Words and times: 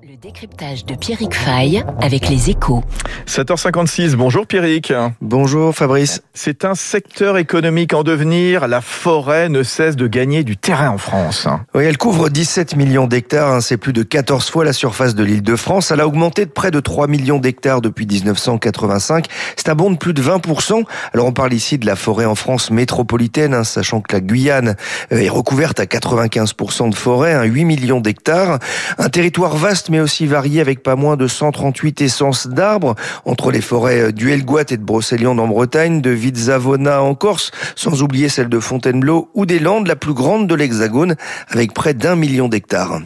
Le 0.00 0.16
décryptage 0.16 0.84
de 0.84 0.94
Pierrick 0.94 1.34
Fay 1.34 1.82
avec 2.00 2.28
les 2.28 2.50
échos. 2.50 2.84
7h56, 3.26 4.14
bonjour 4.14 4.46
Pierrick. 4.46 4.92
Bonjour 5.20 5.74
Fabrice. 5.74 6.22
C'est 6.34 6.64
un 6.64 6.76
secteur 6.76 7.36
économique 7.36 7.92
en 7.94 8.04
devenir. 8.04 8.68
La 8.68 8.80
forêt 8.80 9.48
ne 9.48 9.64
cesse 9.64 9.96
de 9.96 10.06
gagner 10.06 10.44
du 10.44 10.56
terrain 10.56 10.90
en 10.90 10.98
France. 10.98 11.48
Oui, 11.74 11.84
elle 11.84 11.98
couvre 11.98 12.28
17 12.28 12.76
millions 12.76 13.08
d'hectares. 13.08 13.52
hein. 13.52 13.60
C'est 13.60 13.76
plus 13.76 13.92
de 13.92 14.04
14 14.04 14.48
fois 14.48 14.64
la 14.64 14.72
surface 14.72 15.16
de 15.16 15.24
l'île 15.24 15.42
de 15.42 15.56
France. 15.56 15.90
Elle 15.90 16.00
a 16.00 16.06
augmenté 16.06 16.46
de 16.46 16.50
près 16.50 16.70
de 16.70 16.78
3 16.78 17.08
millions 17.08 17.38
d'hectares 17.38 17.80
depuis 17.80 18.06
1985. 18.06 19.26
C'est 19.56 19.68
un 19.68 19.74
bond 19.74 19.90
de 19.90 19.96
plus 19.96 20.14
de 20.14 20.22
20%. 20.22 20.84
Alors 21.12 21.26
on 21.26 21.32
parle 21.32 21.52
ici 21.52 21.76
de 21.76 21.86
la 21.86 21.96
forêt 21.96 22.24
en 22.24 22.36
France 22.36 22.70
métropolitaine, 22.70 23.52
hein, 23.52 23.64
sachant 23.64 24.00
que 24.00 24.14
la 24.14 24.20
Guyane 24.20 24.76
euh, 25.12 25.18
est 25.18 25.28
recouverte 25.28 25.80
à 25.80 25.84
95% 25.86 26.90
de 26.90 26.94
forêt, 26.94 27.34
hein, 27.34 27.42
8 27.42 27.64
millions 27.64 28.00
d'hectares. 28.00 28.60
Un 28.98 29.08
territoire 29.08 29.56
vaste 29.56 29.87
mais 29.90 30.00
aussi 30.00 30.26
varié 30.26 30.60
avec 30.60 30.82
pas 30.82 30.96
moins 30.96 31.16
de 31.16 31.26
138 31.26 32.00
essences 32.02 32.46
d'arbres 32.46 32.94
entre 33.24 33.50
les 33.50 33.60
forêts 33.60 34.12
du 34.12 34.30
Helgoat 34.30 34.64
et 34.70 34.76
de 34.76 34.84
Brocéliande 34.84 35.40
en 35.40 35.48
Bretagne, 35.48 36.00
de 36.00 36.10
Vitzavona 36.10 37.02
en 37.02 37.14
Corse, 37.14 37.50
sans 37.76 38.02
oublier 38.02 38.28
celle 38.28 38.48
de 38.48 38.60
Fontainebleau 38.60 39.30
ou 39.34 39.46
des 39.46 39.58
Landes, 39.58 39.86
la 39.86 39.96
plus 39.96 40.14
grande 40.14 40.46
de 40.46 40.54
l'Hexagone, 40.54 41.16
avec 41.48 41.72
près 41.72 41.94
d'un 41.94 42.16
million 42.16 42.48
d'hectares. 42.48 43.00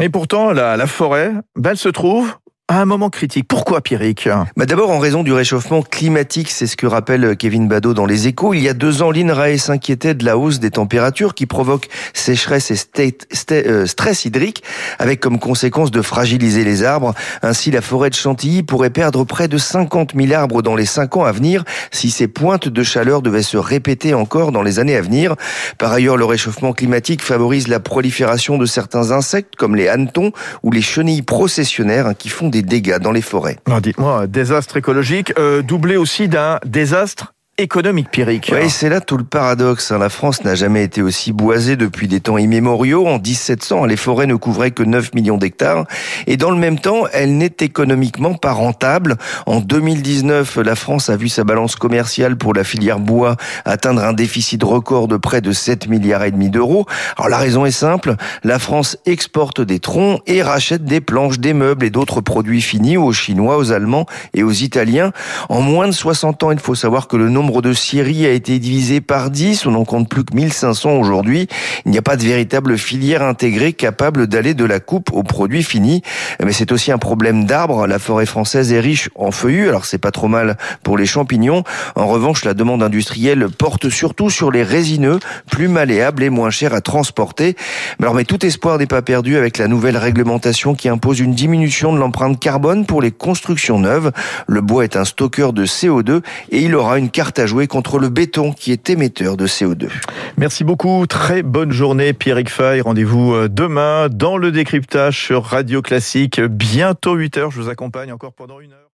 Et 0.00 0.08
pourtant, 0.08 0.52
la, 0.52 0.76
la 0.76 0.86
forêt, 0.86 1.32
ben, 1.56 1.70
elle 1.70 1.76
se 1.76 1.88
trouve 1.88 2.34
un 2.80 2.84
moment 2.84 3.10
critique. 3.10 3.46
Pourquoi 3.48 3.80
Pierrick 3.80 4.28
Bah 4.56 4.66
D'abord 4.66 4.90
en 4.90 4.98
raison 4.98 5.22
du 5.22 5.32
réchauffement 5.32 5.82
climatique, 5.82 6.50
c'est 6.50 6.66
ce 6.66 6.76
que 6.76 6.86
rappelle 6.86 7.36
Kevin 7.36 7.68
Badeau 7.68 7.94
dans 7.94 8.06
les 8.06 8.28
échos. 8.28 8.54
Il 8.54 8.62
y 8.62 8.68
a 8.68 8.74
deux 8.74 9.02
ans, 9.02 9.10
l'INRAE 9.10 9.58
s'inquiétait 9.58 10.14
de 10.14 10.24
la 10.24 10.38
hausse 10.38 10.60
des 10.60 10.70
températures 10.70 11.34
qui 11.34 11.46
provoque 11.46 11.88
sécheresse 12.14 12.70
et 12.98 13.16
euh, 13.50 13.86
stress 13.86 14.24
hydrique, 14.24 14.62
avec 14.98 15.20
comme 15.20 15.38
conséquence 15.38 15.90
de 15.90 16.02
fragiliser 16.02 16.64
les 16.64 16.82
arbres. 16.82 17.14
Ainsi, 17.42 17.70
la 17.70 17.82
forêt 17.82 18.10
de 18.10 18.14
Chantilly 18.14 18.62
pourrait 18.62 18.90
perdre 18.90 19.24
près 19.24 19.48
de 19.48 19.58
50 19.58 20.12
000 20.16 20.32
arbres 20.32 20.62
dans 20.62 20.74
les 20.74 20.86
cinq 20.86 21.16
ans 21.16 21.24
à 21.24 21.32
venir 21.32 21.64
si 21.90 22.10
ces 22.10 22.28
pointes 22.28 22.68
de 22.68 22.82
chaleur 22.82 23.22
devaient 23.22 23.42
se 23.42 23.56
répéter 23.56 24.14
encore 24.14 24.52
dans 24.52 24.62
les 24.62 24.78
années 24.78 24.96
à 24.96 25.02
venir. 25.02 25.36
Par 25.78 25.92
ailleurs, 25.92 26.16
le 26.16 26.24
réchauffement 26.24 26.72
climatique 26.72 27.22
favorise 27.22 27.68
la 27.68 27.80
prolifération 27.80 28.56
de 28.56 28.66
certains 28.66 29.10
insectes 29.10 29.56
comme 29.56 29.76
les 29.76 29.88
hannetons 29.88 30.32
ou 30.62 30.70
les 30.70 30.82
chenilles 30.82 31.22
processionnaires 31.22 32.06
hein, 32.06 32.14
qui 32.14 32.28
font 32.28 32.48
des 32.48 32.61
dégâts 32.62 32.98
dans 32.98 33.12
les 33.12 33.22
forêts. 33.22 33.58
Dites-moi, 33.82 34.22
un 34.22 34.26
désastre 34.26 34.76
écologique 34.76 35.32
euh, 35.38 35.62
doublé 35.62 35.96
aussi 35.96 36.28
d'un 36.28 36.58
désastre 36.64 37.31
économique, 37.58 38.10
Pierrick. 38.10 38.50
Oui, 38.52 38.70
c'est 38.70 38.88
là 38.88 39.00
tout 39.00 39.16
le 39.16 39.24
paradoxe. 39.24 39.92
hein. 39.92 39.98
La 39.98 40.08
France 40.08 40.42
n'a 40.42 40.54
jamais 40.54 40.82
été 40.82 41.02
aussi 41.02 41.32
boisée 41.32 41.76
depuis 41.76 42.08
des 42.08 42.20
temps 42.20 42.38
immémoriaux. 42.38 43.06
En 43.06 43.18
1700, 43.18 43.84
les 43.84 43.96
forêts 43.96 44.26
ne 44.26 44.34
couvraient 44.34 44.70
que 44.70 44.82
9 44.82 45.14
millions 45.14 45.36
d'hectares. 45.36 45.84
Et 46.26 46.36
dans 46.36 46.50
le 46.50 46.56
même 46.56 46.78
temps, 46.78 47.04
elle 47.12 47.36
n'est 47.36 47.54
économiquement 47.60 48.34
pas 48.34 48.52
rentable. 48.52 49.16
En 49.46 49.60
2019, 49.60 50.56
la 50.64 50.74
France 50.74 51.10
a 51.10 51.16
vu 51.16 51.28
sa 51.28 51.44
balance 51.44 51.76
commerciale 51.76 52.36
pour 52.36 52.54
la 52.54 52.64
filière 52.64 52.98
bois 52.98 53.36
atteindre 53.64 54.02
un 54.02 54.14
déficit 54.14 54.62
record 54.62 55.06
de 55.06 55.18
près 55.18 55.40
de 55.42 55.52
7 55.52 55.88
milliards 55.88 56.24
et 56.24 56.30
demi 56.30 56.48
d'euros. 56.48 56.86
Alors 57.18 57.28
la 57.28 57.38
raison 57.38 57.66
est 57.66 57.70
simple. 57.70 58.16
La 58.44 58.58
France 58.58 58.96
exporte 59.06 59.60
des 59.60 59.78
troncs 59.78 60.20
et 60.26 60.42
rachète 60.42 60.84
des 60.84 61.00
planches, 61.00 61.38
des 61.38 61.52
meubles 61.52 61.84
et 61.84 61.90
d'autres 61.90 62.22
produits 62.22 62.62
finis 62.62 62.96
aux 62.96 63.12
Chinois, 63.12 63.58
aux 63.58 63.72
Allemands 63.72 64.06
et 64.34 64.42
aux 64.42 64.50
Italiens. 64.50 65.12
En 65.48 65.60
moins 65.60 65.86
de 65.86 65.92
60 65.92 66.42
ans, 66.44 66.50
il 66.50 66.58
faut 66.58 66.74
savoir 66.74 67.08
que 67.08 67.16
le 67.16 67.28
nombre 67.28 67.41
de 67.42 67.72
scieries 67.72 68.26
a 68.26 68.30
été 68.30 68.58
divisé 68.58 69.00
par 69.00 69.30
10. 69.30 69.66
On 69.66 69.72
n'en 69.72 69.84
compte 69.84 70.08
plus 70.08 70.24
que 70.24 70.34
1500 70.34 70.92
aujourd'hui. 70.92 71.48
Il 71.84 71.90
n'y 71.90 71.98
a 71.98 72.02
pas 72.02 72.16
de 72.16 72.22
véritable 72.22 72.78
filière 72.78 73.22
intégrée 73.22 73.72
capable 73.72 74.26
d'aller 74.26 74.54
de 74.54 74.64
la 74.64 74.80
coupe 74.80 75.12
aux 75.12 75.24
produits 75.24 75.62
finis. 75.62 76.02
Mais 76.42 76.52
c'est 76.52 76.72
aussi 76.72 76.92
un 76.92 76.98
problème 76.98 77.44
d'arbres. 77.44 77.86
La 77.86 77.98
forêt 77.98 78.26
française 78.26 78.72
est 78.72 78.80
riche 78.80 79.10
en 79.14 79.32
feuillus. 79.32 79.68
Alors 79.68 79.84
c'est 79.84 79.98
pas 79.98 80.12
trop 80.12 80.28
mal 80.28 80.56
pour 80.82 80.96
les 80.96 81.06
champignons. 81.06 81.64
En 81.96 82.06
revanche, 82.06 82.44
la 82.44 82.54
demande 82.54 82.82
industrielle 82.82 83.48
porte 83.50 83.88
surtout 83.88 84.30
sur 84.30 84.50
les 84.50 84.62
résineux, 84.62 85.18
plus 85.50 85.68
malléables 85.68 86.22
et 86.22 86.30
moins 86.30 86.50
chers 86.50 86.74
à 86.74 86.80
transporter. 86.80 87.56
Mais 87.98 88.04
alors, 88.04 88.14
mais 88.14 88.24
tout 88.24 88.44
espoir 88.46 88.78
n'est 88.78 88.86
pas 88.86 89.02
perdu 89.02 89.36
avec 89.36 89.58
la 89.58 89.68
nouvelle 89.68 89.96
réglementation 89.96 90.74
qui 90.74 90.88
impose 90.88 91.18
une 91.18 91.34
diminution 91.34 91.92
de 91.92 91.98
l'empreinte 91.98 92.38
carbone 92.38 92.86
pour 92.86 93.02
les 93.02 93.10
constructions 93.10 93.80
neuves. 93.80 94.12
Le 94.46 94.60
bois 94.60 94.84
est 94.84 94.96
un 94.96 95.04
stockeur 95.04 95.52
de 95.52 95.66
CO2 95.66 96.22
et 96.50 96.60
il 96.60 96.74
aura 96.74 96.98
une 96.98 97.10
carte 97.10 97.31
à 97.38 97.46
jouer 97.46 97.66
contre 97.66 97.98
le 97.98 98.08
béton 98.08 98.52
qui 98.52 98.72
est 98.72 98.90
émetteur 98.90 99.36
de 99.36 99.46
CO2. 99.46 99.88
Merci 100.36 100.64
beaucoup. 100.64 101.06
Très 101.06 101.42
bonne 101.42 101.72
journée, 101.72 102.12
Pierrick 102.12 102.50
Fay. 102.50 102.80
Rendez-vous 102.80 103.34
euh, 103.34 103.48
demain 103.48 104.08
dans 104.08 104.36
le 104.36 104.50
décryptage 104.50 105.24
sur 105.26 105.44
Radio 105.44 105.82
Classique. 105.82 106.40
Bientôt 106.40 107.16
8h. 107.16 107.50
Je 107.50 107.60
vous 107.60 107.68
accompagne 107.68 108.12
encore 108.12 108.32
pendant 108.32 108.60
une 108.60 108.72
heure. 108.72 108.90